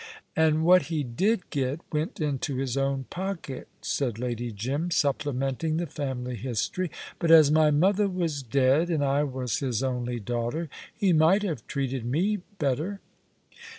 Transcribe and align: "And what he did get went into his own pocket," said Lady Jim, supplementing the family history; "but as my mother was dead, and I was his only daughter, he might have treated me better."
"And 0.35 0.65
what 0.65 0.87
he 0.87 1.03
did 1.03 1.47
get 1.51 1.79
went 1.91 2.19
into 2.19 2.55
his 2.55 2.75
own 2.75 3.03
pocket," 3.11 3.67
said 3.83 4.17
Lady 4.17 4.51
Jim, 4.51 4.89
supplementing 4.89 5.77
the 5.77 5.85
family 5.85 6.35
history; 6.35 6.89
"but 7.19 7.29
as 7.29 7.51
my 7.51 7.69
mother 7.69 8.07
was 8.07 8.41
dead, 8.41 8.89
and 8.89 9.05
I 9.05 9.21
was 9.23 9.59
his 9.59 9.83
only 9.83 10.19
daughter, 10.19 10.69
he 10.97 11.13
might 11.13 11.43
have 11.43 11.67
treated 11.67 12.03
me 12.03 12.37
better." 12.57 12.99